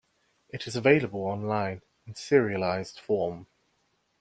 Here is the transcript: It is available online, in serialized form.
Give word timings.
It 0.49 0.65
is 0.65 0.75
available 0.75 1.19
online, 1.25 1.83
in 2.07 2.15
serialized 2.15 2.99
form. 2.99 3.45